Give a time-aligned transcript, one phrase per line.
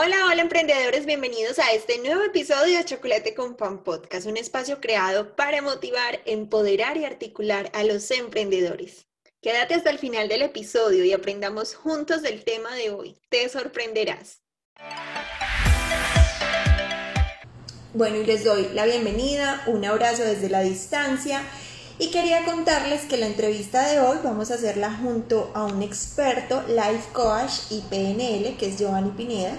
[0.00, 4.80] Hola, hola emprendedores, bienvenidos a este nuevo episodio de Chocolate con Pan Podcast, un espacio
[4.80, 9.08] creado para motivar, empoderar y articular a los emprendedores.
[9.42, 13.16] Quédate hasta el final del episodio y aprendamos juntos del tema de hoy.
[13.28, 14.40] Te sorprenderás.
[17.92, 21.42] Bueno, y les doy la bienvenida, un abrazo desde la distancia
[21.98, 26.62] y quería contarles que la entrevista de hoy vamos a hacerla junto a un experto,
[26.68, 29.58] life coach y PNL, que es Giovanni Pineda.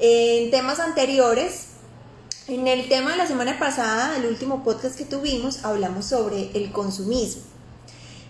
[0.00, 1.70] En temas anteriores,
[2.46, 6.70] en el tema de la semana pasada, el último podcast que tuvimos, hablamos sobre el
[6.70, 7.42] consumismo.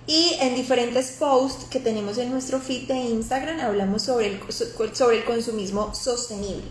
[0.06, 4.41] Y en diferentes posts que tenemos en nuestro feed de Instagram hablamos sobre el,
[4.94, 6.64] sobre el consumismo sostenible.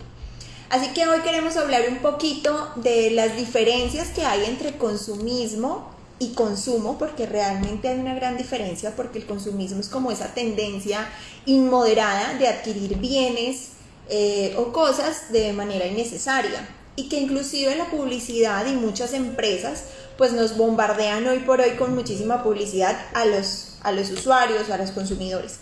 [0.68, 6.30] Así que hoy queremos hablar un poquito de las diferencias que hay entre consumismo y
[6.34, 11.08] consumo, porque realmente hay una gran diferencia, porque el consumismo es como esa tendencia
[11.46, 13.77] inmoderada de adquirir bienes
[14.08, 19.84] eh, o cosas de manera innecesaria y que inclusive la publicidad y muchas empresas
[20.16, 24.78] pues nos bombardean hoy por hoy con muchísima publicidad a los, a los usuarios, a
[24.78, 25.60] los consumidores.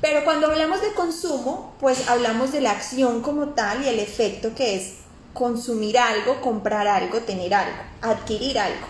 [0.00, 4.54] Pero cuando hablamos de consumo, pues hablamos de la acción como tal y el efecto
[4.54, 4.94] que es
[5.32, 8.86] consumir algo, comprar algo, tener algo, adquirir algo.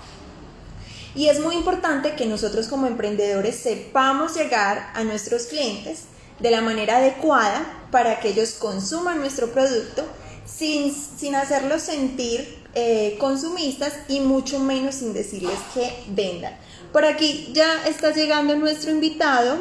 [1.14, 6.04] Y es muy importante que nosotros como emprendedores sepamos llegar a nuestros clientes
[6.40, 10.04] de la manera adecuada para que ellos consuman nuestro producto
[10.44, 16.56] sin, sin hacerlos sentir eh, consumistas y mucho menos sin decirles que vendan.
[16.92, 19.58] Por aquí ya está llegando nuestro invitado.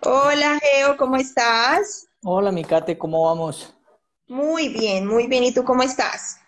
[0.00, 2.06] Hola Geo, ¿cómo estás?
[2.22, 3.74] Hola Mikate, ¿cómo vamos?
[4.26, 5.44] Muy bien, muy bien.
[5.44, 6.38] ¿Y tú cómo estás?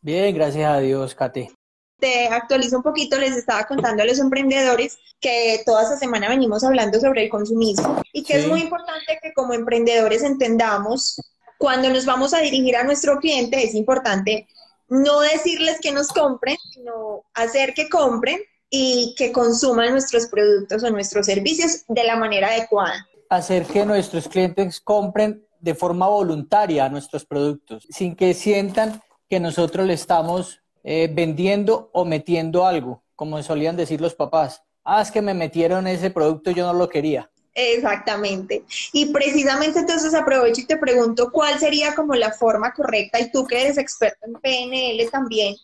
[0.00, 1.59] Bien, gracias a Dios, Kate
[2.00, 6.64] te actualizo un poquito, les estaba contando a los emprendedores que toda esta semana venimos
[6.64, 11.20] hablando sobre el consumismo y que es muy importante que como emprendedores entendamos
[11.58, 14.48] cuando nos vamos a dirigir a nuestro cliente, es importante
[14.88, 18.40] no decirles que nos compren, sino hacer que compren
[18.70, 23.06] y que consuman nuestros productos o nuestros servicios de la manera adecuada.
[23.28, 29.86] Hacer que nuestros clientes compren de forma voluntaria nuestros productos, sin que sientan que nosotros
[29.86, 34.62] le estamos eh, vendiendo o metiendo algo, como solían decir los papás.
[34.84, 37.30] Ah, es que me metieron ese producto, yo no lo quería.
[37.54, 38.64] Exactamente.
[38.92, 43.46] Y precisamente entonces aprovecho y te pregunto cuál sería como la forma correcta, y tú
[43.46, 45.56] que eres experto en PNL también,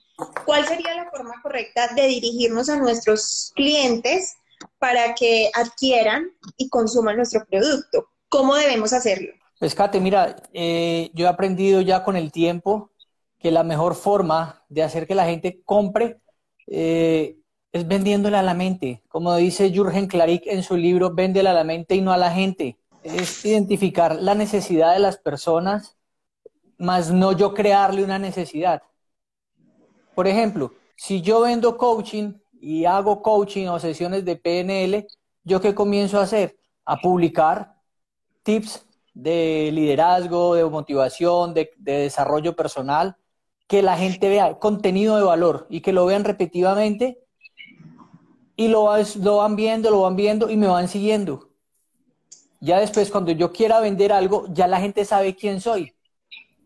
[0.44, 4.36] ¿cuál sería la forma correcta de dirigirnos a nuestros clientes
[4.78, 8.08] para que adquieran y consuman nuestro producto?
[8.28, 9.32] ¿Cómo debemos hacerlo?
[9.58, 12.90] Pues Kate, mira, eh, yo he aprendido ya con el tiempo
[13.38, 16.20] que la mejor forma de hacer que la gente compre
[16.66, 17.36] eh,
[17.72, 19.02] es vendiéndole a la mente.
[19.08, 22.30] Como dice Jürgen Klarik en su libro, véndele a la mente y no a la
[22.30, 22.78] gente.
[23.02, 25.96] Es identificar la necesidad de las personas,
[26.78, 28.82] más no yo crearle una necesidad.
[30.14, 35.06] Por ejemplo, si yo vendo coaching y hago coaching o sesiones de PNL,
[35.44, 36.56] ¿yo qué comienzo a hacer?
[36.86, 37.76] A publicar
[38.42, 43.16] tips de liderazgo, de motivación, de desarrollo personal
[43.66, 47.18] que la gente vea contenido de valor y que lo vean repetitivamente
[48.56, 48.88] y lo,
[49.20, 51.50] lo van viendo, lo van viendo y me van siguiendo.
[52.60, 55.94] Ya después, cuando yo quiera vender algo, ya la gente sabe quién soy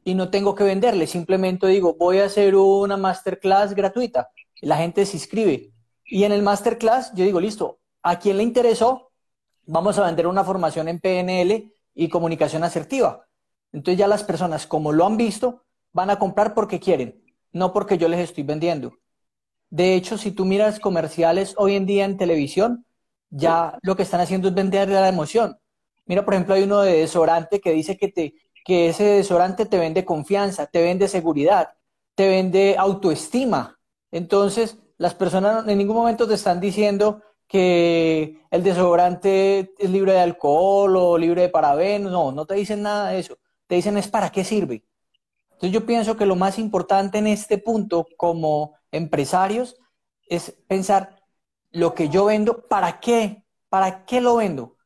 [0.04, 1.06] y no tengo que venderle.
[1.06, 4.30] Simplemente digo, voy a hacer una masterclass gratuita.
[4.60, 5.72] La gente se inscribe.
[6.04, 9.12] Y en el masterclass yo digo, listo, ¿a quién le interesó?
[9.66, 13.26] Vamos a vender una formación en PNL y comunicación asertiva.
[13.72, 17.98] Entonces ya las personas, como lo han visto, van a comprar porque quieren, no porque
[17.98, 18.92] yo les estoy vendiendo.
[19.70, 22.86] De hecho, si tú miras comerciales hoy en día en televisión,
[23.30, 25.58] ya lo que están haciendo es vender la emoción.
[26.06, 28.34] Mira, por ejemplo, hay uno de desodorante que dice que, te,
[28.64, 31.70] que ese desodorante te vende confianza, te vende seguridad,
[32.16, 33.78] te vende autoestima.
[34.10, 40.20] Entonces, las personas en ningún momento te están diciendo que el desodorante es libre de
[40.20, 42.10] alcohol o libre de parabenos.
[42.12, 43.38] No, no te dicen nada de eso.
[43.66, 44.84] Te dicen es para qué sirve.
[45.60, 49.76] Entonces yo pienso que lo más importante en este punto como empresarios
[50.26, 51.22] es pensar
[51.70, 53.44] lo que yo vendo, ¿para qué?
[53.68, 54.78] ¿Para qué lo vendo?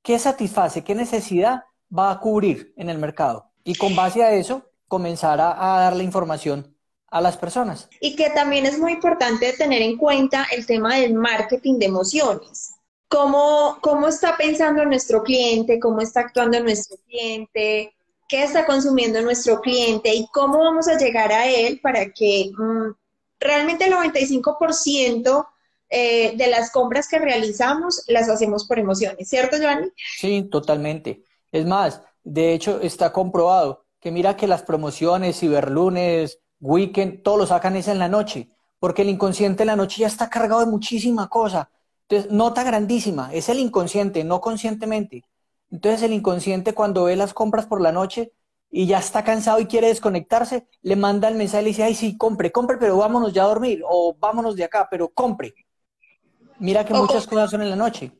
[0.00, 0.82] ¿Qué satisface?
[0.82, 1.64] ¿Qué necesidad
[1.94, 3.52] va a cubrir en el mercado?
[3.62, 6.78] Y con base a eso, comenzar a, dar la información
[7.08, 7.90] a las personas.
[8.00, 12.74] Y que también es muy importante tener en cuenta el tema del marketing de emociones.
[13.06, 15.78] ¿Cómo, cómo está pensando nuestro cliente?
[15.78, 17.94] ¿Cómo está actuando nuestro cliente?
[18.28, 22.92] Qué está consumiendo nuestro cliente y cómo vamos a llegar a él para que mm,
[23.38, 25.46] realmente el 95%
[25.90, 29.88] eh, de las compras que realizamos las hacemos por emociones, ¿cierto, Giovanni?
[30.18, 31.22] Sí, totalmente.
[31.50, 37.46] Es más, de hecho está comprobado que mira que las promociones, ciberlunes, weekend, todo lo
[37.46, 38.48] sacan es en la noche,
[38.78, 41.70] porque el inconsciente en la noche ya está cargado de muchísima cosa.
[42.08, 45.24] Entonces, nota grandísima, es el inconsciente, no conscientemente.
[45.72, 48.32] Entonces, el inconsciente cuando ve las compras por la noche
[48.70, 51.94] y ya está cansado y quiere desconectarse, le manda el mensaje y le dice, ay,
[51.94, 55.54] sí, compre, compre, pero vámonos ya a dormir, o vámonos de acá, pero compre.
[56.58, 58.12] Mira que muchas cosas son en la noche.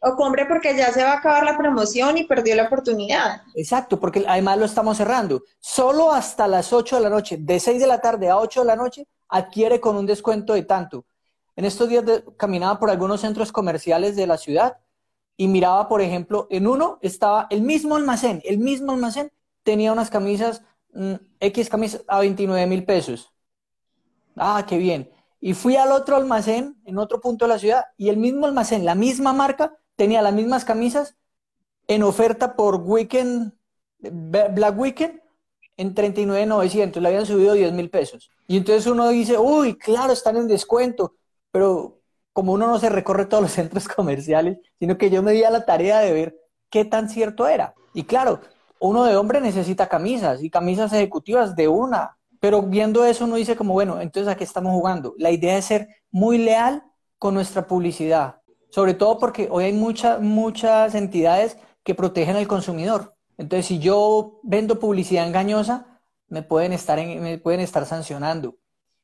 [0.00, 3.42] O compre porque ya se va a acabar la promoción y perdió la oportunidad.
[3.54, 5.42] Exacto, porque además lo estamos cerrando.
[5.60, 8.66] Solo hasta las 8 de la noche, de 6 de la tarde a 8 de
[8.66, 11.04] la noche, adquiere con un descuento de tanto.
[11.54, 12.04] En estos días
[12.36, 14.76] caminaba por algunos centros comerciales de la ciudad
[15.42, 19.32] y miraba, por ejemplo, en uno estaba el mismo almacén, el mismo almacén
[19.64, 20.62] tenía unas camisas,
[20.92, 23.32] mm, X camisas a 29 mil pesos.
[24.36, 25.10] Ah, qué bien.
[25.40, 28.84] Y fui al otro almacén, en otro punto de la ciudad, y el mismo almacén,
[28.84, 31.16] la misma marca, tenía las mismas camisas
[31.88, 33.52] en oferta por Weekend,
[33.98, 35.22] Black Weekend,
[35.76, 38.30] en 39.900, le habían subido 10 mil pesos.
[38.46, 41.16] Y entonces uno dice, uy, claro, están en descuento,
[41.50, 42.00] pero
[42.32, 45.50] como uno no se recorre todos los centros comerciales, sino que yo me di a
[45.50, 46.36] la tarea de ver
[46.70, 47.74] qué tan cierto era.
[47.94, 48.40] Y claro,
[48.80, 53.54] uno de hombre necesita camisas y camisas ejecutivas de una, pero viendo eso uno dice
[53.54, 55.14] como, bueno, entonces a qué estamos jugando.
[55.18, 56.82] La idea es ser muy leal
[57.18, 58.40] con nuestra publicidad,
[58.70, 63.14] sobre todo porque hoy hay muchas, muchas entidades que protegen al consumidor.
[63.38, 68.56] Entonces, si yo vendo publicidad engañosa, me pueden estar, me pueden estar sancionando.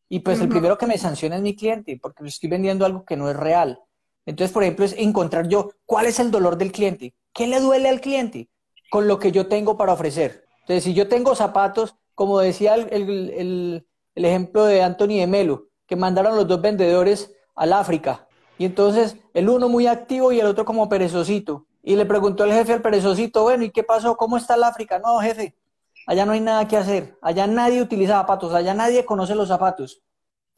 [0.09, 3.17] Y pues el primero que me sanciona es mi cliente, porque estoy vendiendo algo que
[3.17, 3.81] no es real.
[4.25, 7.89] Entonces, por ejemplo, es encontrar yo cuál es el dolor del cliente, qué le duele
[7.89, 8.49] al cliente
[8.91, 10.45] con lo que yo tengo para ofrecer.
[10.61, 13.85] Entonces, si yo tengo zapatos, como decía el,
[14.15, 18.27] el ejemplo de Anthony de Melo, que mandaron los dos vendedores al África,
[18.59, 21.67] y entonces el uno muy activo y el otro como perezosito.
[21.83, 24.17] Y le preguntó el jefe al perezosito, bueno, ¿y qué pasó?
[24.17, 24.99] ¿Cómo está el África?
[24.99, 25.55] No, jefe,
[26.09, 30.03] allá no hay nada que hacer, allá nadie utiliza zapatos, allá nadie conoce los zapatos.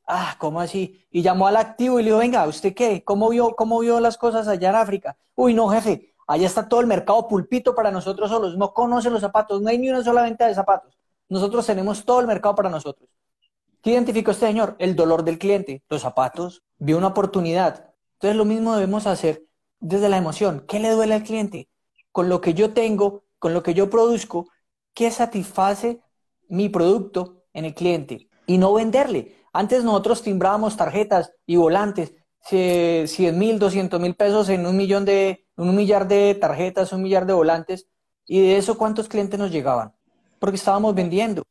[0.06, 1.05] Ah, ¿cómo así?
[1.11, 3.02] Y llamó al activo y le dijo, venga, ¿usted qué?
[3.02, 5.17] ¿Cómo vio, cómo vio las cosas allá en África?
[5.35, 9.20] Uy, no, jefe, allá está todo el mercado pulpito para nosotros solos, no conoce los
[9.20, 10.97] zapatos, no hay ni una sola venta de zapatos.
[11.29, 13.11] Nosotros tenemos todo el mercado para nosotros.
[13.82, 14.76] ¿Qué identificó este señor?
[14.79, 16.62] El dolor del cliente, los zapatos.
[16.79, 19.43] Vio una oportunidad, entonces lo mismo debemos hacer
[19.81, 20.64] desde la emoción.
[20.69, 21.69] ¿Qué le duele al cliente?
[22.12, 24.46] Con lo que yo tengo, con lo que yo produzco,
[24.94, 26.00] ¿qué satisface
[26.48, 28.28] mi producto en el cliente?
[28.46, 29.37] Y no venderle.
[29.52, 32.14] Antes nosotros timbrábamos tarjetas y volantes,
[32.48, 37.26] 100 mil, 200 mil pesos en un millón de, un millar de tarjetas, un millar
[37.26, 37.88] de volantes.
[38.26, 39.92] Y de eso, ¿cuántos clientes nos llegaban?
[40.38, 41.43] Porque estábamos vendiendo.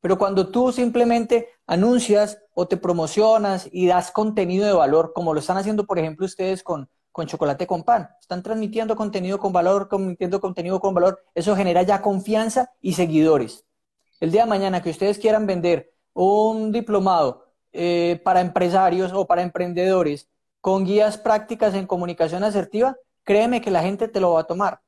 [0.00, 5.40] Pero cuando tú simplemente anuncias o te promocionas y das contenido de valor, como lo
[5.40, 9.88] están haciendo, por ejemplo, ustedes con, con chocolate con pan, están transmitiendo contenido con valor,
[9.88, 13.64] transmitiendo contenido con valor, eso genera ya confianza y seguidores.
[14.20, 19.42] El día de mañana que ustedes quieran vender un diplomado eh, para empresarios o para
[19.42, 20.28] emprendedores
[20.60, 24.80] con guías prácticas en comunicación asertiva, créeme que la gente te lo va a tomar,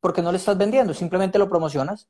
[0.00, 2.08] porque no le estás vendiendo, simplemente lo promocionas.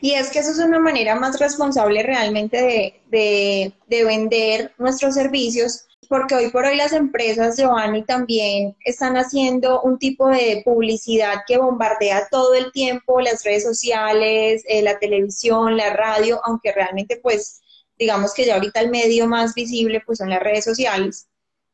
[0.00, 6.34] Y es que eso es una manera más responsable realmente de, vender nuestros servicios, porque
[6.34, 12.28] hoy por hoy las empresas, Giovanni, también están haciendo un tipo de publicidad que bombardea
[12.30, 17.60] todo el tiempo las redes sociales, eh, la televisión, la radio, aunque realmente pues
[17.98, 21.28] digamos que ya ahorita el medio más visible pues son las redes sociales.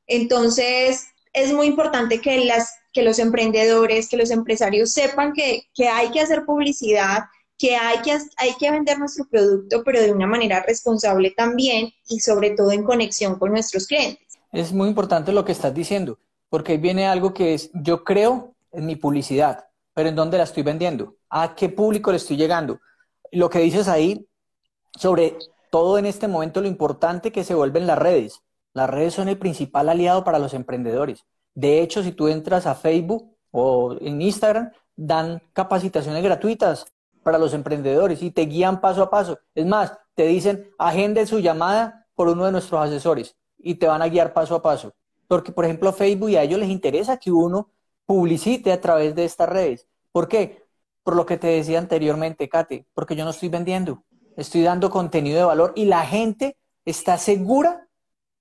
[0.06, 5.88] Entonces, es muy importante que, las, que los emprendedores, que los empresarios sepan que, que
[5.88, 7.24] hay que hacer publicidad,
[7.58, 12.20] que hay que, hay que vender nuestro producto, pero de una manera responsable también y
[12.20, 14.23] sobre todo en conexión con nuestros clientes.
[14.54, 18.54] Es muy importante lo que estás diciendo, porque ahí viene algo que es, yo creo
[18.70, 21.16] en mi publicidad, pero ¿en dónde la estoy vendiendo?
[21.28, 22.78] ¿A qué público le estoy llegando?
[23.32, 24.28] Lo que dices ahí,
[24.96, 25.36] sobre
[25.72, 28.42] todo en este momento, lo importante que se vuelven las redes.
[28.74, 31.24] Las redes son el principal aliado para los emprendedores.
[31.52, 36.86] De hecho, si tú entras a Facebook o en Instagram, dan capacitaciones gratuitas
[37.24, 39.36] para los emprendedores y te guían paso a paso.
[39.52, 43.34] Es más, te dicen, agende su llamada por uno de nuestros asesores
[43.64, 44.92] y te van a guiar paso a paso.
[45.26, 47.70] Porque, por ejemplo, Facebook y a ellos les interesa que uno
[48.06, 49.88] publicite a través de estas redes.
[50.12, 50.62] ¿Por qué?
[51.02, 54.04] Por lo que te decía anteriormente, Kate, porque yo no estoy vendiendo,
[54.36, 57.88] estoy dando contenido de valor y la gente está segura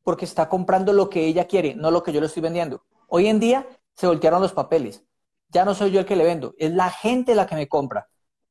[0.04, 2.84] porque está comprando lo que ella quiere, no lo que yo le estoy vendiendo.
[3.08, 5.04] Hoy en día se voltearon los papeles.
[5.50, 8.10] Ya no soy yo el que le vendo, es la gente la que me compra.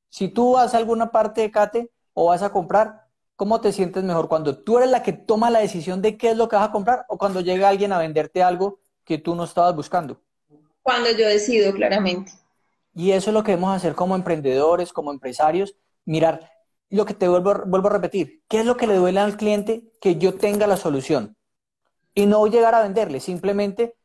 [0.09, 3.02] Si tú vas a alguna parte de Cate o vas a comprar,
[3.37, 4.29] ¿cómo te sientes mejor?
[4.29, 6.73] ¿Cuando tú eres la que toma la decisión de qué es lo que vas a
[6.73, 10.21] comprar o cuando llega alguien a venderte algo que tú no estabas buscando?
[10.83, 12.33] Cuando yo decido, claramente.
[12.95, 15.75] Y eso es lo que debemos hacer como emprendedores, como empresarios,
[16.05, 16.51] mirar
[16.93, 19.91] lo que te vuelvo, vuelvo a repetir, ¿qué es lo que le duele al cliente?
[20.01, 21.37] Que yo tenga la solución.
[22.15, 23.97] Y no llegar a venderle, simplemente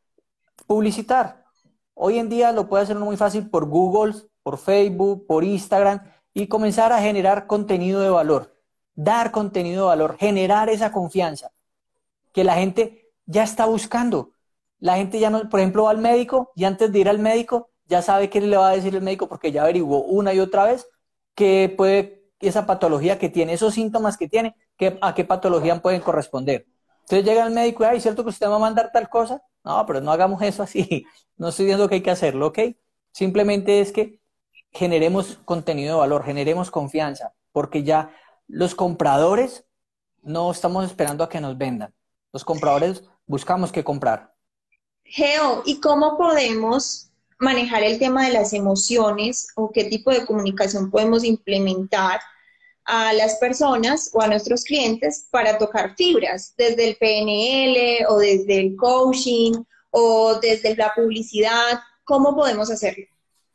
[0.66, 1.44] publicitar.
[1.92, 6.00] Hoy en día lo puede hacer muy fácil por Google, por Facebook, por Instagram
[6.32, 8.56] y comenzar a generar contenido de valor,
[8.98, 11.52] dar contenido de valor, generar esa confianza
[12.32, 14.32] que la gente ya está buscando.
[14.80, 17.70] La gente ya no, por ejemplo, va al médico y antes de ir al médico
[17.86, 20.64] ya sabe qué le va a decir el médico porque ya averiguó una y otra
[20.64, 20.88] vez
[21.36, 24.56] que puede esa patología que tiene, esos síntomas que tiene,
[25.00, 26.66] a qué patología pueden corresponder.
[27.02, 29.40] Entonces llega el médico y, ay, ¿cierto que usted va a mandar tal cosa?
[29.64, 31.06] No, pero no hagamos eso así.
[31.36, 32.58] No estoy diciendo que hay que hacerlo, ¿ok?
[33.12, 34.18] Simplemente es que
[34.72, 38.10] generemos contenido de valor, generemos confianza, porque ya
[38.48, 39.64] los compradores
[40.22, 41.94] no estamos esperando a que nos vendan.
[42.32, 44.34] Los compradores buscamos qué comprar.
[45.04, 50.90] Geo, ¿y cómo podemos manejar el tema de las emociones o qué tipo de comunicación
[50.90, 52.20] podemos implementar
[52.84, 58.58] a las personas o a nuestros clientes para tocar fibras, desde el PNL o desde
[58.58, 61.80] el coaching o desde la publicidad?
[62.04, 63.04] ¿Cómo podemos hacerlo?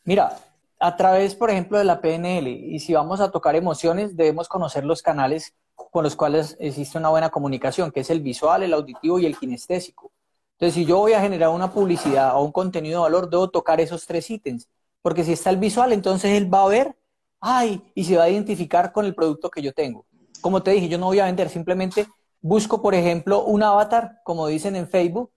[0.05, 0.38] Mira,
[0.84, 4.84] a través, por ejemplo, de la PNL, y si vamos a tocar emociones, debemos conocer
[4.84, 9.18] los canales con los cuales existe una buena comunicación, que es el visual, el auditivo
[9.18, 10.12] y el kinestésico.
[10.56, 13.80] Entonces, si yo voy a generar una publicidad o un contenido de valor, debo tocar
[13.80, 14.68] esos tres ítems,
[15.02, 16.98] porque si está el visual, entonces él va a ver,
[17.40, 20.06] ay, y se va a identificar con el producto que yo tengo.
[20.42, 22.08] Como te dije, yo no voy a vender, simplemente
[22.42, 25.32] busco, por ejemplo, un avatar, como dicen en Facebook,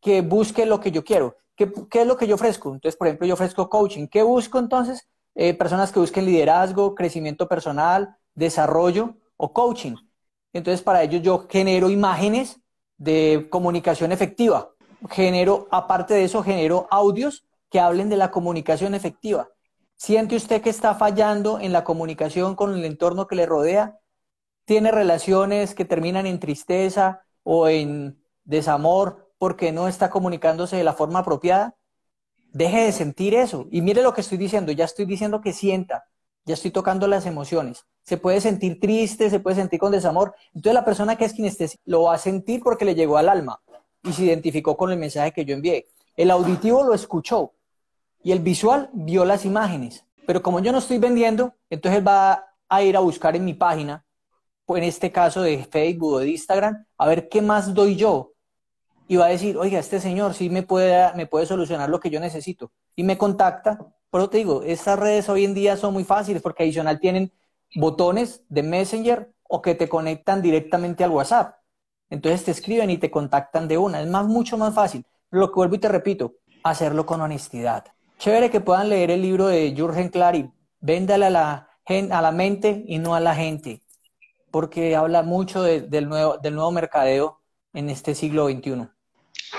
[0.00, 1.34] que busque lo que yo quiero.
[1.56, 2.72] ¿Qué, es lo que yo ofrezco?
[2.72, 4.06] Entonces, por ejemplo, yo ofrezco coaching.
[4.06, 5.08] ¿Qué busco entonces?
[5.34, 9.94] Eh, personas que busquen liderazgo, crecimiento personal, desarrollo o coaching.
[10.52, 12.60] Entonces, para ello yo genero imágenes
[12.98, 14.70] de comunicación efectiva.
[15.10, 19.48] Genero, aparte de eso, genero audios que hablen de la comunicación efectiva.
[19.96, 23.98] ¿Siente usted que está fallando en la comunicación con el entorno que le rodea?
[24.64, 30.92] ¿Tiene relaciones que terminan en tristeza o en desamor porque no está comunicándose de la
[30.92, 31.74] forma apropiada,
[32.52, 33.66] deje de sentir eso.
[33.72, 36.04] Y mire lo que estoy diciendo, ya estoy diciendo que sienta,
[36.44, 37.84] ya estoy tocando las emociones.
[38.04, 40.36] Se puede sentir triste, se puede sentir con desamor.
[40.54, 43.60] Entonces la persona que es kinestésica lo va a sentir porque le llegó al alma
[44.04, 45.88] y se identificó con el mensaje que yo envié.
[46.16, 47.50] El auditivo lo escuchó
[48.22, 50.04] y el visual vio las imágenes.
[50.24, 54.06] Pero como yo no estoy vendiendo, entonces va a ir a buscar en mi página,
[54.68, 58.31] en este caso de Facebook o de Instagram, a ver qué más doy yo,
[59.08, 62.10] y va a decir, oiga, este señor sí me puede, me puede solucionar lo que
[62.10, 62.72] yo necesito.
[62.96, 63.78] Y me contacta.
[64.10, 67.32] Pero te digo, estas redes hoy en día son muy fáciles porque adicional tienen
[67.74, 71.56] botones de Messenger o que te conectan directamente al WhatsApp.
[72.10, 74.00] Entonces te escriben y te contactan de una.
[74.00, 75.04] Es más, mucho más fácil.
[75.30, 77.84] Lo que vuelvo y te repito, hacerlo con honestidad.
[78.18, 80.50] Chévere que puedan leer el libro de Jürgen Clary.
[80.80, 83.82] Véndale a la, a la mente y no a la gente.
[84.50, 87.41] Porque habla mucho del, nuevo, del nuevo mercadeo
[87.72, 88.88] en este siglo XXI.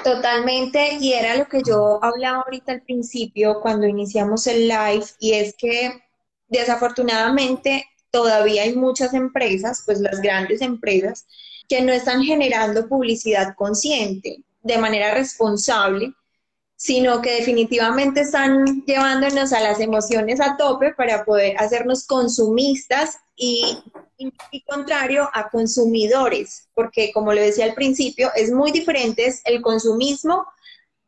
[0.04, 5.34] Totalmente, y era lo que yo hablaba ahorita al principio cuando iniciamos el live, y
[5.34, 6.02] es que
[6.48, 11.26] desafortunadamente todavía hay muchas empresas, pues las grandes empresas,
[11.68, 16.14] que no están generando publicidad consciente de manera responsable,
[16.76, 23.78] sino que definitivamente están llevándonos a las emociones a tope para poder hacernos consumistas y,
[24.68, 30.46] contrario a consumidores, porque como le decía al principio, es muy diferente el consumismo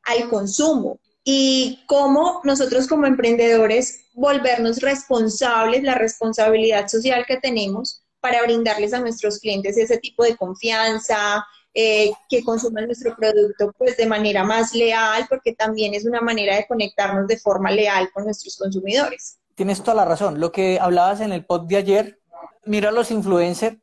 [0.04, 8.42] al consumo y cómo nosotros como emprendedores volvernos responsables, la responsabilidad social que tenemos para
[8.44, 11.46] brindarles a nuestros clientes ese tipo de confianza,
[11.78, 16.56] eh, que consuman nuestro producto pues de manera más leal, porque también es una manera
[16.56, 19.40] de conectarnos de forma leal con nuestros consumidores.
[19.56, 20.40] Tienes toda la razón.
[20.40, 22.20] Lo que hablabas en el pod de ayer
[22.66, 23.78] mira los influencers,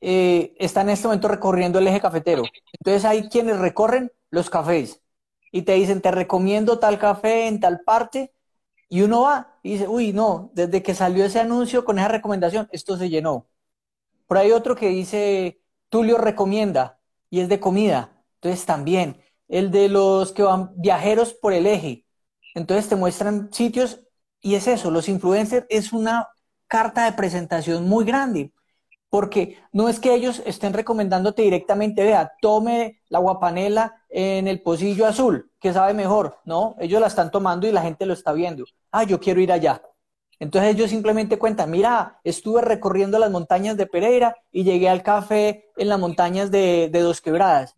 [0.00, 2.44] eh, están en este momento recorriendo el eje cafetero.
[2.78, 5.02] Entonces hay quienes recorren los cafés
[5.52, 8.32] y te dicen, te recomiendo tal café en tal parte,
[8.88, 12.68] y uno va y dice, uy, no, desde que salió ese anuncio con esa recomendación,
[12.72, 13.48] esto se llenó.
[14.26, 17.00] Por ahí otro que dice, Tulio recomienda,
[17.30, 18.22] y es de comida.
[18.34, 22.06] Entonces también, el de los que van viajeros por el eje.
[22.54, 24.00] Entonces te muestran sitios
[24.40, 26.28] y es eso, los influencers es una
[26.68, 28.52] carta de presentación muy grande,
[29.08, 35.06] porque no es que ellos estén recomendándote directamente, vea, tome la guapanela en el pocillo
[35.06, 38.64] azul, que sabe mejor, no, ellos la están tomando y la gente lo está viendo.
[38.90, 39.82] Ah, yo quiero ir allá.
[40.38, 45.70] Entonces ellos simplemente cuentan, mira, estuve recorriendo las montañas de Pereira y llegué al café
[45.76, 47.76] en las montañas de, de Dos Quebradas.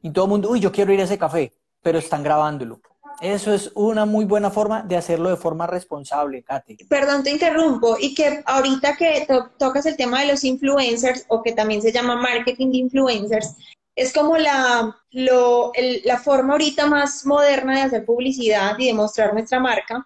[0.00, 1.52] Y todo el mundo, uy, yo quiero ir a ese café,
[1.82, 2.80] pero están grabándolo.
[3.22, 6.76] Eso es una muy buena forma de hacerlo de forma responsable, Katy.
[6.88, 7.96] Perdón, te interrumpo.
[8.00, 12.16] Y que ahorita que tocas el tema de los influencers, o que también se llama
[12.16, 13.54] marketing de influencers,
[13.94, 19.60] es como la, la forma ahorita más moderna de hacer publicidad y de mostrar nuestra
[19.60, 20.04] marca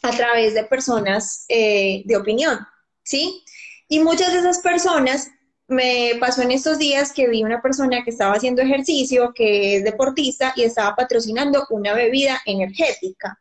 [0.00, 2.58] a través de personas eh, de opinión,
[3.02, 3.44] ¿sí?
[3.88, 5.30] Y muchas de esas personas
[5.68, 9.84] me pasó en estos días que vi una persona que estaba haciendo ejercicio, que es
[9.84, 13.38] deportista y estaba patrocinando una bebida energética.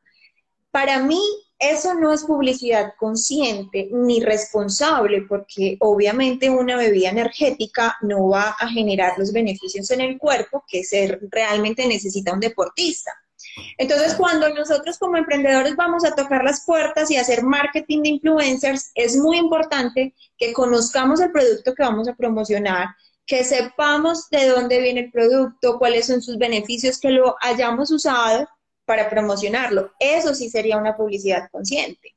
[0.70, 1.22] Para mí,
[1.58, 8.68] eso no es publicidad consciente ni responsable, porque obviamente una bebida energética no va a
[8.68, 13.12] generar los beneficios en el cuerpo que se realmente necesita un deportista.
[13.78, 18.92] Entonces, cuando nosotros como emprendedores vamos a tocar las puertas y hacer marketing de influencers,
[18.96, 22.90] es muy importante que conozcamos el producto que vamos a promocionar,
[23.26, 28.48] que sepamos de dónde viene el producto, cuáles son sus beneficios, que lo hayamos usado
[28.86, 29.92] para promocionarlo.
[30.00, 32.16] Eso sí sería una publicidad consciente.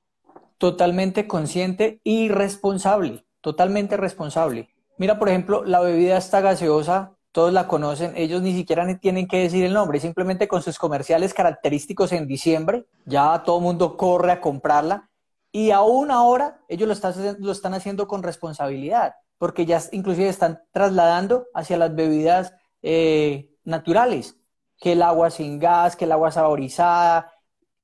[0.57, 4.69] Totalmente consciente y responsable, totalmente responsable.
[4.99, 9.39] Mira, por ejemplo, la bebida esta gaseosa todos la conocen, ellos ni siquiera tienen que
[9.39, 14.33] decir el nombre, simplemente con sus comerciales característicos en diciembre, ya todo el mundo corre
[14.33, 15.09] a comprarla
[15.53, 20.63] y aún ahora ellos lo están, lo están haciendo con responsabilidad, porque ya inclusive están
[20.73, 24.37] trasladando hacia las bebidas eh, naturales,
[24.79, 27.33] que el agua sin gas, que el agua saborizada,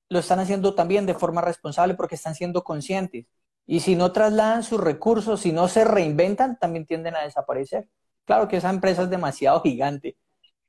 [0.08, 3.26] lo están haciendo también de forma responsable porque están siendo conscientes.
[3.66, 7.88] Y si no trasladan sus recursos, si no se reinventan, también tienden a desaparecer.
[8.26, 10.16] Claro que esa empresa es demasiado gigante.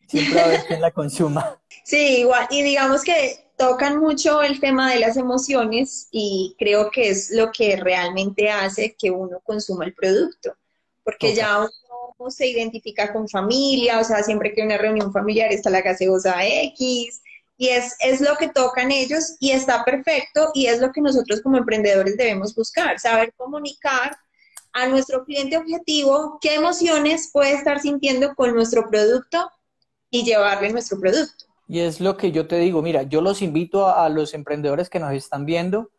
[0.08, 1.60] Siempre va a haber quien la consuma.
[1.84, 2.46] Sí, igual.
[2.50, 7.50] Y digamos que tocan mucho el tema de las emociones y creo que es lo
[7.50, 10.54] que realmente hace que uno consuma el producto.
[11.06, 11.66] Porque ya
[12.20, 15.80] uno se identifica con familia, o sea, siempre que hay una reunión familiar está la
[15.80, 17.22] gaseosa X,
[17.58, 21.42] y es, es lo que tocan ellos y está perfecto y es lo que nosotros
[21.42, 24.18] como emprendedores debemos buscar, saber comunicar
[24.78, 29.50] a nuestro cliente objetivo qué emociones puede estar sintiendo con nuestro producto
[30.12, 31.46] y llevarle nuestro producto.
[31.68, 35.00] Y es lo que yo te digo, mira, yo los invito a, los emprendedores que
[35.00, 35.90] nos están viendo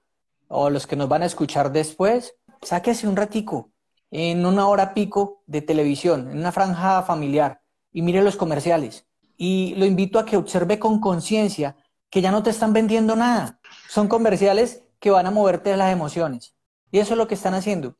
[0.46, 3.72] o a los que nos van a escuchar después, sáquese un ratico
[4.12, 7.60] en una hora pico de televisión, en una franja familiar
[7.92, 9.06] y mire los comerciales.
[9.36, 11.76] Y lo invito a que observe con conciencia
[12.10, 13.58] que ya no te están vendiendo nada.
[13.88, 16.54] Son comerciales que van a moverte las emociones.
[16.92, 17.96] Y eso es lo que están haciendo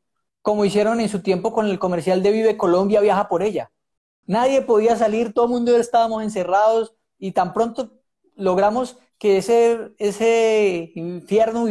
[0.49, 3.71] como hicieron en su tiempo con el comercial de Vive Colombia, viaja por ella.
[4.25, 7.93] Nadie podía salir, todo el mundo estábamos encerrados y tan pronto
[8.35, 11.67] logramos que ese, ese infierno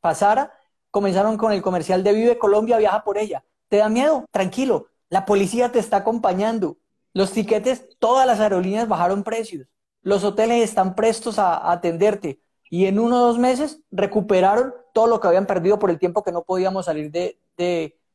[0.00, 0.50] pasara,
[0.90, 3.44] comenzaron con el comercial de Vive Colombia, viaja por ella.
[3.68, 4.24] ¿Te da miedo?
[4.30, 6.78] Tranquilo, la policía te está acompañando.
[7.12, 9.66] Los tiquetes, todas las aerolíneas bajaron precios.
[10.00, 12.40] Los hoteles están prestos a, atenderte.
[12.70, 16.22] Y en uno o dos meses recuperaron todo lo que habían perdido por el tiempo
[16.22, 17.38] que no podíamos salir de,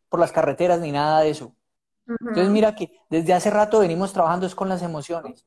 [0.10, 1.54] por las carreteras ni nada de eso.
[2.08, 5.43] Entonces mira que desde hace rato venimos trabajando es con las emociones.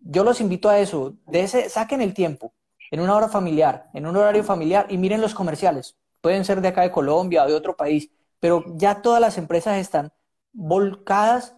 [0.00, 2.52] Yo los invito a eso, de ese, saquen el tiempo
[2.90, 5.96] en una hora familiar, en un horario familiar y miren los comerciales.
[6.20, 9.78] Pueden ser de acá de Colombia o de otro país, pero ya todas las empresas
[9.78, 10.12] están
[10.52, 11.56] volcadas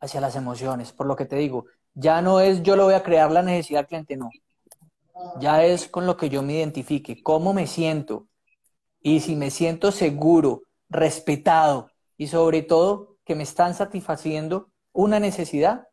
[0.00, 3.02] hacia las emociones, por lo que te digo, ya no es yo lo voy a
[3.02, 4.30] crear la necesidad cliente, no.
[5.40, 8.26] Ya es con lo que yo me identifique, cómo me siento.
[9.00, 10.62] Y si me siento seguro,
[10.94, 15.88] respetado y sobre todo que me están satisfaciendo una necesidad,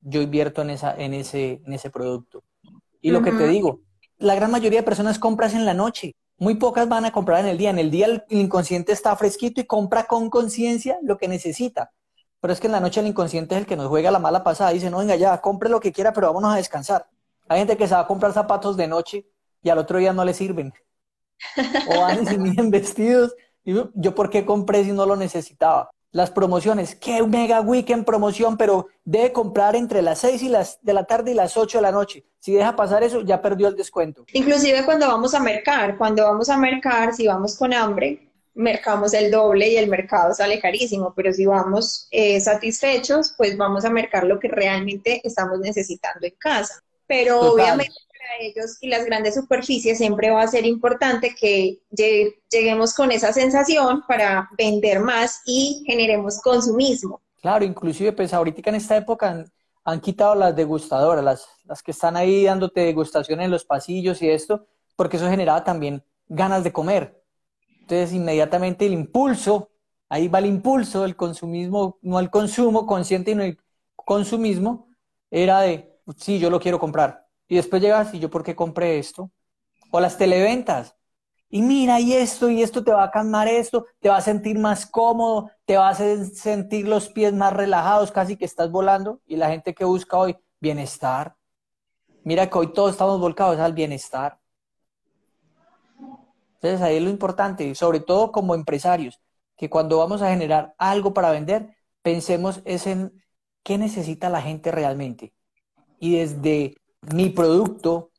[0.00, 2.42] yo invierto en, esa, en, ese, en ese producto.
[3.00, 3.80] Y lo que te digo,
[4.16, 7.46] la gran mayoría de personas compras en la noche, muy pocas van a comprar en
[7.46, 7.70] el día.
[7.70, 11.92] En el día el inconsciente está fresquito y compra con conciencia lo que necesita.
[12.40, 14.44] Pero es que en la noche el inconsciente es el que nos juega la mala
[14.44, 14.70] pasada.
[14.70, 17.08] Dice, no, venga ya, compre lo que quiera, pero vámonos a descansar.
[17.48, 19.26] Hay gente que se va a comprar zapatos de noche
[19.62, 20.72] y al otro día no le sirven.
[21.90, 23.34] O van y bien vestidos
[23.94, 25.90] yo, ¿por qué compré si no lo necesitaba?
[26.10, 30.94] Las promociones, qué mega weekend promoción, pero debe comprar entre las 6 y las de
[30.94, 32.24] la tarde y las 8 de la noche.
[32.38, 34.24] Si deja pasar eso, ya perdió el descuento.
[34.32, 39.30] Inclusive cuando vamos a mercar, cuando vamos a mercar, si vamos con hambre, mercamos el
[39.30, 44.24] doble y el mercado sale carísimo, pero si vamos eh, satisfechos, pues vamos a mercar
[44.24, 46.82] lo que realmente estamos necesitando en casa.
[47.06, 47.94] Pero obviamente
[48.40, 51.80] ellos y las grandes superficies siempre va a ser importante que
[52.50, 57.20] lleguemos con esa sensación para vender más y generemos consumismo.
[57.40, 59.44] Claro, inclusive pues ahorita en esta época
[59.84, 64.28] han, quitado las degustadoras, las, las que están ahí dándote degustación en los pasillos y
[64.28, 67.22] esto, porque eso generaba también ganas de comer.
[67.80, 69.70] Entonces inmediatamente el impulso,
[70.08, 73.58] ahí va el impulso, el consumismo, no el consumo consciente, y no el
[73.94, 74.88] consumismo,
[75.30, 78.98] era de, sí, yo lo quiero comprar Y después llegas y yo, ¿por qué compré
[78.98, 79.30] esto?
[79.90, 80.94] O las televentas.
[81.50, 84.58] Y mira, y esto, y esto te va a calmar esto, te va a sentir
[84.58, 89.20] más cómodo, te va a sentir los pies más relajados, casi que estás volando.
[89.26, 91.36] Y la gente que busca hoy bienestar.
[92.22, 94.38] Mira que hoy todos estamos volcados al bienestar.
[96.60, 99.20] Entonces ahí es lo importante, sobre todo como empresarios,
[99.56, 103.22] que cuando vamos a generar algo para vender, pensemos es en
[103.62, 105.32] qué necesita la gente realmente.
[106.00, 108.10] Y desde mi producto,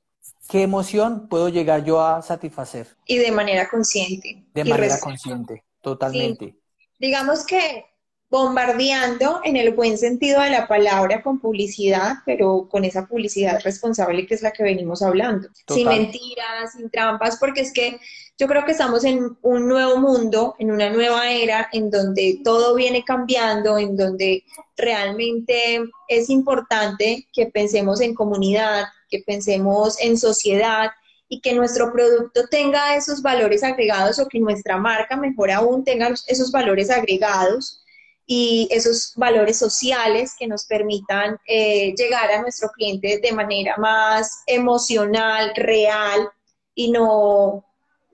[0.47, 2.87] qué emoción puedo llegar yo a satisfacer.
[3.05, 4.45] Y de manera consciente.
[4.53, 6.55] De manera consciente, totalmente.
[6.99, 7.85] Digamos que
[8.29, 14.27] bombardeando en el buen sentido de la palabra con publicidad, pero con esa publicidad responsable
[14.27, 17.99] que es la que venimos hablando, sin mentiras, sin trampas, porque es que
[18.39, 22.73] yo creo que estamos en un nuevo mundo, en una nueva era, en donde todo
[22.73, 24.45] viene cambiando, en donde
[24.77, 30.91] realmente es importante que pensemos en comunidad, que pensemos en sociedad
[31.27, 36.09] y que nuestro producto tenga esos valores agregados o que nuestra marca, mejor aún, tenga
[36.27, 37.83] esos valores agregados
[38.25, 44.43] y esos valores sociales que nos permitan eh, llegar a nuestro cliente de manera más
[44.47, 46.29] emocional, real
[46.73, 47.65] y no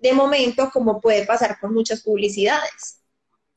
[0.01, 3.01] de momento como puede pasar con muchas publicidades.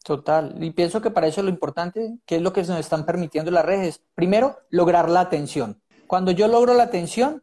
[0.05, 3.51] Total, y pienso que para eso lo importante, que es lo que nos están permitiendo
[3.51, 5.83] las redes, primero, lograr la atención.
[6.07, 7.42] Cuando yo logro la atención,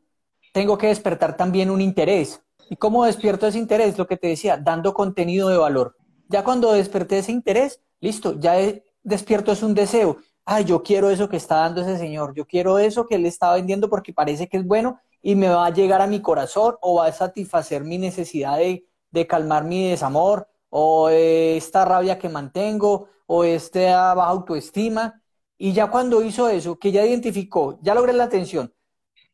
[0.52, 2.42] tengo que despertar también un interés.
[2.70, 3.98] ¿Y cómo despierto ese interés?
[3.98, 5.96] Lo que te decía, dando contenido de valor.
[6.28, 8.56] Ya cuando desperté ese interés, listo, ya
[9.04, 10.18] despierto es un deseo.
[10.44, 13.54] Ay, yo quiero eso que está dando ese señor, yo quiero eso que él está
[13.54, 16.98] vendiendo porque parece que es bueno y me va a llegar a mi corazón o
[17.00, 23.44] va a satisfacer mi necesidad de, calmar mi desamor o esta rabia que mantengo o
[23.44, 25.24] esta baja autoestima.
[25.58, 28.72] Y ya cuando hizo eso, que ya identificó, ya logré la atención,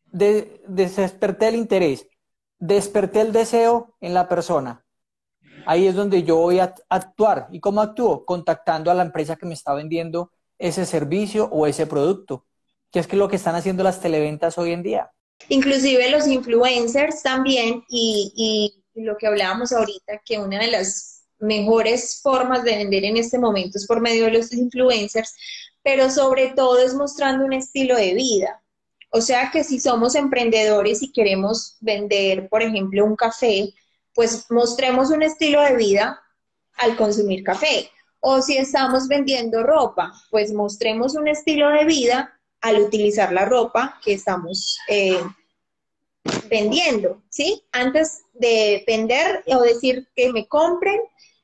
[0.05, 2.07] desperté el interés,
[2.57, 4.85] desperté el deseo en la persona,
[5.65, 7.49] ahí es donde yo voy a actuar.
[7.51, 8.23] ¿Y cómo actúo?
[8.23, 12.45] Contactando a la empresa que me está vendiendo ese servicio o ese producto,
[12.91, 15.11] que es que lo que están haciendo las televentas hoy en día.
[15.49, 22.63] Inclusive los influencers también, y, lo que hablábamos ahorita, que una de las mejores formas
[22.63, 25.33] de vender en este momento es por medio de los influencers,
[25.81, 28.61] pero sobre todo es mostrando un estilo de vida.
[29.09, 33.73] O sea que si somos emprendedores y queremos vender, por ejemplo, un café,
[34.13, 36.21] pues mostremos un estilo de vida
[36.75, 37.89] al consumir café.
[38.19, 43.99] O si estamos vendiendo ropa, pues mostremos un estilo de vida al utilizar la ropa
[44.03, 45.21] que estamos eh,
[46.49, 47.63] vendiendo, ¿sí?
[47.71, 50.99] Antes de vender o decir que me compren,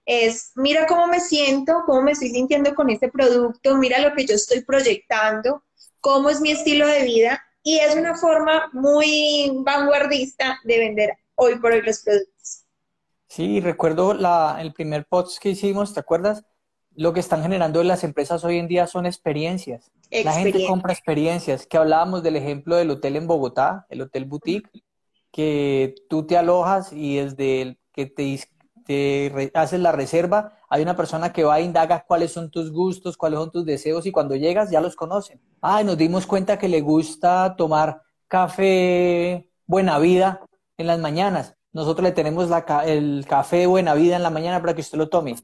[0.06, 4.26] es mira cómo me siento, cómo me estoy sintiendo con este producto, mira lo que
[4.26, 5.64] yo estoy proyectando,
[6.00, 11.60] cómo es mi estilo de vida y es una forma muy vanguardista de vender hoy
[11.60, 12.64] por hoy los productos.
[13.28, 16.46] Sí, recuerdo la, el primer post que hicimos, ¿te acuerdas?
[16.96, 19.92] Lo que están generando las empresas hoy en día son experiencias.
[20.12, 24.70] La gente compra experiencias, que hablábamos del ejemplo del hotel en Bogotá, el Hotel Boutique,
[25.32, 28.40] que tú te alojas y desde el que te,
[28.86, 33.18] te haces la reserva, hay una persona que va e indaga cuáles son tus gustos,
[33.18, 35.42] cuáles son tus deseos y cuando llegas ya los conocen.
[35.62, 40.42] Ah, nos dimos cuenta que le gusta tomar café Buena Vida
[40.78, 41.56] en las mañanas.
[41.74, 42.50] Nosotros le tenemos
[42.86, 45.36] el café Buena Vida en la mañana para que usted lo tome.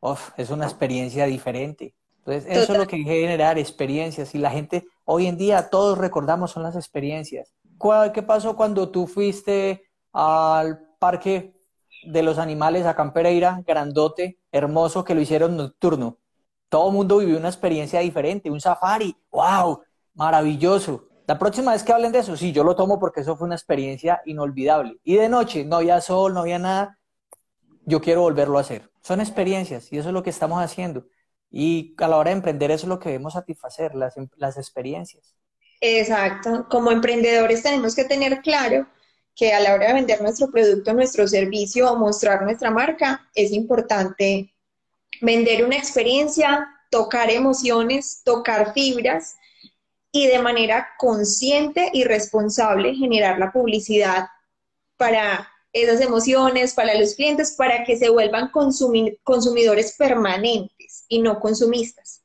[0.00, 1.94] Uf, es una experiencia diferente.
[2.26, 4.34] Entonces, eso es lo que generar, experiencias.
[4.34, 7.54] Y la gente, hoy en día, todos recordamos son las experiencias.
[8.14, 9.82] ¿Qué pasó cuando tú fuiste
[10.12, 11.54] al parque
[12.06, 16.18] de los animales a Campereira, grandote, hermoso, que lo hicieron nocturno?
[16.70, 19.14] Todo el mundo vivió una experiencia diferente, un safari.
[19.30, 19.82] ¡Wow!
[20.14, 21.08] Maravilloso.
[21.26, 23.54] La próxima vez que hablen de eso, sí, yo lo tomo porque eso fue una
[23.54, 24.98] experiencia inolvidable.
[25.04, 26.98] Y de noche, no había sol, no había nada.
[27.84, 28.90] Yo quiero volverlo a hacer.
[29.02, 31.04] Son experiencias y eso es lo que estamos haciendo.
[31.56, 35.36] Y a la hora de emprender eso es lo que debemos satisfacer, las, las experiencias.
[35.80, 36.66] Exacto.
[36.68, 38.88] Como emprendedores tenemos que tener claro
[39.36, 43.52] que a la hora de vender nuestro producto, nuestro servicio o mostrar nuestra marca, es
[43.52, 44.52] importante
[45.20, 49.36] vender una experiencia, tocar emociones, tocar fibras
[50.10, 54.26] y de manera consciente y responsable generar la publicidad
[54.96, 62.24] para esas emociones, para los clientes, para que se vuelvan consumidores permanentes y no consumistas.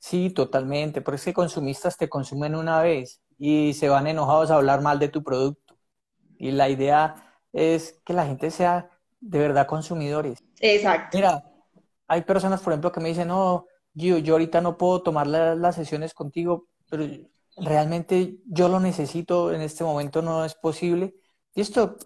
[0.00, 4.56] Sí, totalmente, porque es que consumistas te consumen una vez y se van enojados a
[4.56, 5.78] hablar mal de tu producto.
[6.36, 7.14] Y la idea
[7.52, 10.42] es que la gente sea de verdad consumidores.
[10.58, 11.16] Exacto.
[11.16, 11.44] Mira,
[12.08, 15.74] hay personas, por ejemplo, que me dicen, no, Gio, yo ahorita no puedo tomar las
[15.76, 17.06] sesiones contigo pero
[17.56, 21.14] realmente yo lo necesito, en este momento no es posible.
[21.54, 21.96] Y esto,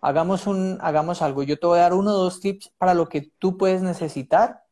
[0.00, 1.42] hagamos, un, hagamos algo.
[1.42, 4.62] Yo te voy a dar uno o dos tips para lo que tú puedes necesitar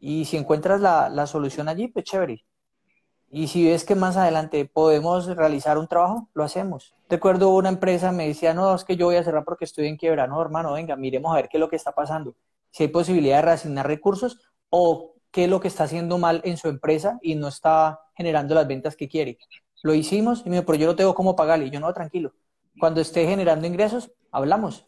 [0.00, 2.44] y si encuentras la, la solución allí, pues chévere.
[3.32, 6.94] Y si ves que más adelante podemos realizar un trabajo, lo hacemos.
[7.08, 9.96] Recuerdo una empresa me decía, no, es que yo voy a cerrar porque estoy en
[9.96, 10.26] quiebra.
[10.26, 12.34] No, hermano, venga, miremos a ver qué es lo que está pasando.
[12.72, 16.56] Si hay posibilidad de reasignar recursos o qué es lo que está haciendo mal en
[16.56, 19.38] su empresa y no está generando las ventas que quiere.
[19.82, 21.66] Lo hicimos y me dijo, pero yo no tengo cómo pagarle.
[21.66, 22.32] Y yo, no, tranquilo.
[22.80, 24.86] Cuando esté generando ingresos, hablamos.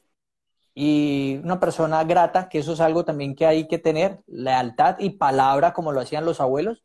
[0.74, 5.10] Y una persona grata, que eso es algo también que hay que tener, lealtad y
[5.10, 6.84] palabra como lo hacían los abuelos.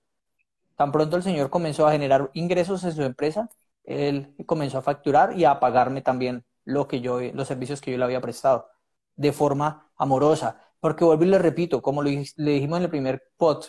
[0.76, 3.50] Tan pronto el señor comenzó a generar ingresos en su empresa,
[3.86, 7.98] él comenzó a facturar y a pagarme también lo que yo, los servicios que yo
[7.98, 8.68] le había prestado
[9.16, 10.62] de forma amorosa.
[10.82, 13.66] Porque vuelvo y le repito, como le dijimos en el primer pod,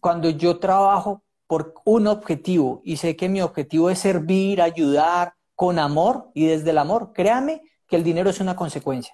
[0.00, 5.80] cuando yo trabajo por un objetivo y sé que mi objetivo es servir, ayudar con
[5.80, 9.12] amor y desde el amor, créame que el dinero es una consecuencia.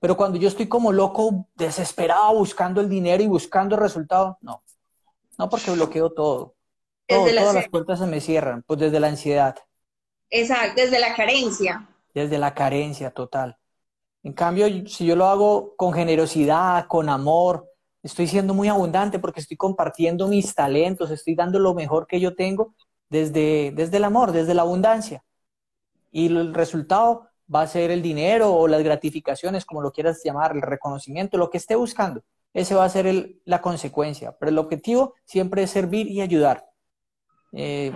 [0.00, 4.62] Pero cuando yo estoy como loco, desesperado, buscando el dinero y buscando el resultado, no.
[5.36, 6.54] No porque bloqueo todo.
[7.06, 9.56] todas las puertas se me cierran, pues desde la ansiedad.
[10.30, 11.86] Exacto, desde la carencia.
[12.14, 13.58] Desde la carencia total.
[14.22, 17.68] En cambio, si yo lo hago con generosidad, con amor,
[18.02, 22.34] estoy siendo muy abundante porque estoy compartiendo mis talentos, estoy dando lo mejor que yo
[22.34, 22.74] tengo
[23.10, 25.22] desde, desde el amor, desde la abundancia.
[26.10, 30.52] Y el resultado va a ser el dinero o las gratificaciones, como lo quieras llamar,
[30.54, 32.22] el reconocimiento, lo que esté buscando.
[32.52, 34.36] Ese va a ser la consecuencia.
[34.38, 36.66] Pero el objetivo siempre es servir y ayudar.
[37.52, 37.92] Eh,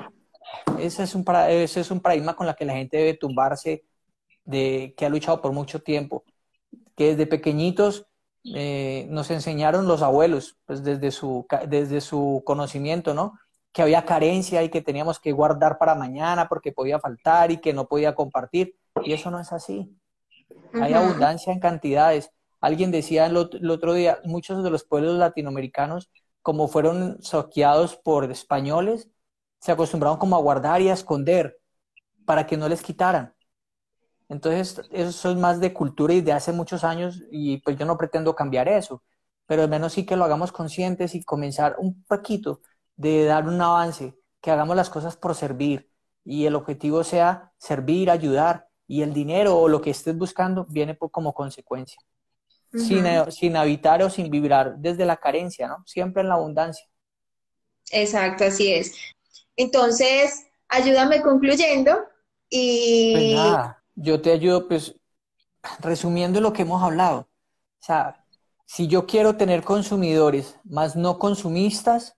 [0.79, 3.85] ese, es un, ese es un paradigma con el que la gente debe tumbarse
[4.44, 6.25] de, que ha luchado por mucho tiempo,
[6.96, 8.07] que desde pequeñitos
[8.55, 13.38] eh, nos enseñaron los abuelos, pues desde su, desde su conocimiento, ¿no?
[13.72, 17.72] Que había carencia y que teníamos que guardar para mañana porque podía faltar y que
[17.72, 18.76] no podía compartir.
[19.04, 19.96] Y eso no es así.
[20.74, 22.30] Hay abundancia en cantidades.
[22.61, 26.11] Alguien decía el otro día, muchos de los pueblos latinoamericanos,
[26.42, 29.11] como fueron saqueados por españoles,
[29.61, 31.58] se acostumbraron como a guardar y a esconder
[32.24, 33.35] para que no les quitaran.
[34.28, 37.98] Entonces, eso es más de cultura y de hace muchos años y pues yo no
[37.98, 39.02] pretendo cambiar eso,
[39.46, 42.61] pero al menos sí que lo hagamos conscientes y comenzar un poquito
[42.96, 45.90] de dar un avance, que hagamos las cosas por servir
[46.24, 50.96] y el objetivo sea servir, ayudar y el dinero o lo que estés buscando viene
[50.98, 52.00] como consecuencia.
[52.72, 55.83] sin, sin habitar o sin vibrar desde la carencia, ¿no?
[55.87, 56.87] Siempre en la abundancia.
[57.90, 58.94] Exacto, así es.
[59.57, 61.98] Entonces, ayúdame concluyendo
[62.48, 63.35] y...
[63.35, 64.96] Pues yo te ayudo, pues,
[65.81, 67.20] resumiendo lo que hemos hablado.
[67.20, 68.24] O sea,
[68.64, 72.16] si yo quiero tener consumidores más no consumistas,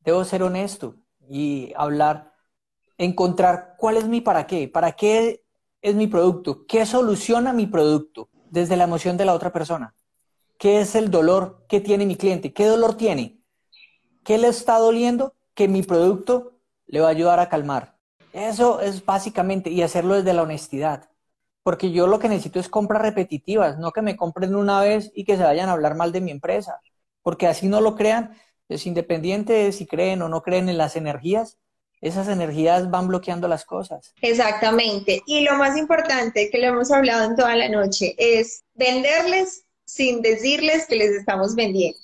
[0.00, 0.96] debo ser honesto
[1.28, 2.32] y hablar,
[2.98, 5.44] encontrar cuál es mi para qué, para qué
[5.82, 9.94] es mi producto, qué soluciona mi producto desde la emoción de la otra persona,
[10.58, 13.40] qué es el dolor que tiene mi cliente, qué dolor tiene,
[14.24, 17.96] qué le está doliendo que mi producto le va a ayudar a calmar.
[18.32, 21.10] Eso es básicamente, y hacerlo desde la honestidad
[21.62, 25.24] porque yo lo que necesito es compras repetitivas, no que me compren una vez y
[25.24, 26.80] que se vayan a hablar mal de mi empresa,
[27.22, 28.34] porque así no lo crean,
[28.74, 31.58] es independiente de si creen o no creen en las energías,
[32.00, 34.14] esas energías van bloqueando las cosas.
[34.22, 39.64] Exactamente, y lo más importante que lo hemos hablado en toda la noche es venderles
[39.84, 41.98] sin decirles que les estamos vendiendo,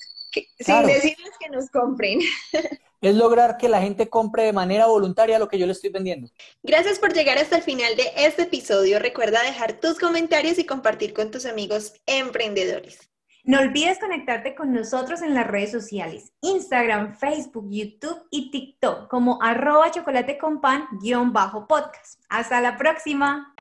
[0.58, 2.20] sin decirles que nos compren.
[3.00, 6.28] es lograr que la gente compre de manera voluntaria lo que yo le estoy vendiendo.
[6.62, 8.98] Gracias por llegar hasta el final de este episodio.
[8.98, 12.98] Recuerda dejar tus comentarios y compartir con tus amigos emprendedores.
[13.46, 19.40] No olvides conectarte con nosotros en las redes sociales, Instagram, Facebook, YouTube y TikTok como
[19.40, 22.20] arroba chocolate con pan guion bajo podcast.
[22.28, 23.55] Hasta la próxima.